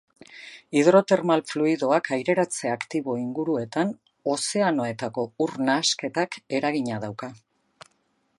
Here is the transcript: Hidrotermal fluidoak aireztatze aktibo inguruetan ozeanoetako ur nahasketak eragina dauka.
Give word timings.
Hidrotermal 0.77 1.43
fluidoak 1.51 2.09
aireztatze 2.17 2.71
aktibo 2.77 3.17
inguruetan 3.25 3.93
ozeanoetako 4.37 5.29
ur 5.47 5.55
nahasketak 5.69 6.41
eragina 6.61 7.03
dauka. 7.07 7.33